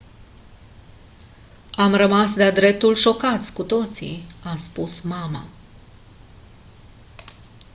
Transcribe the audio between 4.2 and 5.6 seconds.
a spus mama